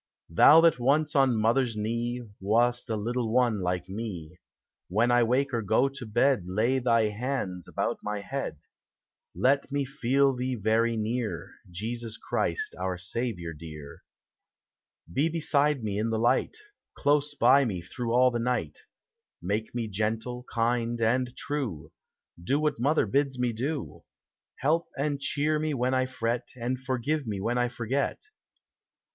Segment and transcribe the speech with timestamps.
[0.31, 2.27] Thou that once, on mother's knee.
[2.39, 4.39] Wast a little one like me.
[4.87, 8.57] When I wake or go to bed Lav thv hands about my head:
[9.35, 14.01] Let me feel thee verv near, Jesus Christ, our Saviour dear.
[15.13, 16.57] He beside me in the light,
[16.95, 18.79] Close by me through all the night;
[19.39, 21.91] Make me gentle, kind, and true,
[22.43, 24.01] Do what mother bids me do;
[24.63, 28.23] llelp and cheer me when I fret, And forgive when I forget.